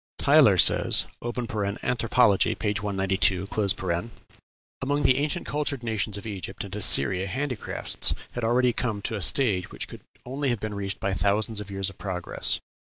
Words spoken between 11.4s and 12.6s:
of years of progress.